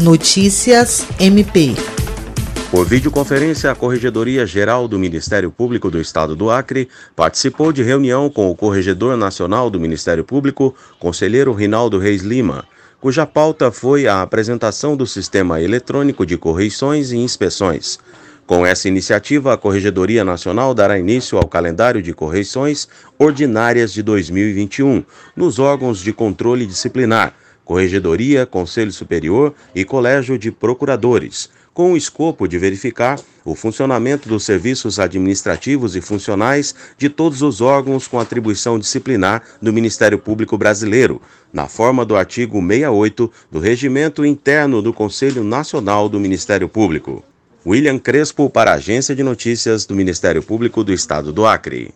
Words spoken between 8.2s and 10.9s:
com o Corregedor Nacional do Ministério Público,